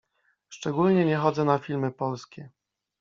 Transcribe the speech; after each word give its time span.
Szczególnie 0.49 1.05
nie 1.05 1.17
chodzę 1.17 1.45
na 1.45 1.57
filmy 1.59 1.91
polskie 1.91 2.49